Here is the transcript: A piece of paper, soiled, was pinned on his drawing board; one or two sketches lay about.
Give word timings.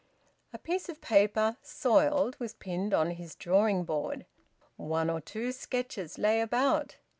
A 0.51 0.57
piece 0.57 0.89
of 0.89 0.99
paper, 0.99 1.57
soiled, 1.61 2.35
was 2.39 2.55
pinned 2.55 2.91
on 2.91 3.11
his 3.11 3.35
drawing 3.35 3.83
board; 3.83 4.25
one 4.75 5.11
or 5.11 5.21
two 5.21 5.51
sketches 5.51 6.17
lay 6.17 6.41
about. 6.41 6.97